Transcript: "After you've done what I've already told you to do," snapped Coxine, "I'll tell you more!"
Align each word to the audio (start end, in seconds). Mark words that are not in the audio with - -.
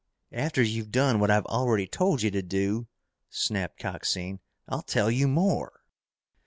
"After 0.33 0.63
you've 0.63 0.89
done 0.91 1.19
what 1.19 1.29
I've 1.29 1.45
already 1.45 1.85
told 1.85 2.23
you 2.23 2.31
to 2.31 2.41
do," 2.41 2.87
snapped 3.29 3.77
Coxine, 3.79 4.39
"I'll 4.67 4.81
tell 4.81 5.11
you 5.11 5.27
more!" 5.27 5.81